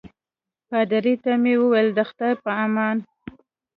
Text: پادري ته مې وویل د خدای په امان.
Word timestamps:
پادري 0.69 1.15
ته 1.23 1.31
مې 1.41 1.53
وویل 1.61 1.89
د 1.93 1.99
خدای 2.09 2.33
په 2.43 2.49
امان. 2.65 2.97